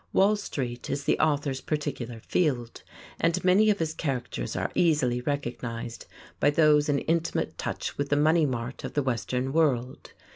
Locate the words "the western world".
8.95-10.13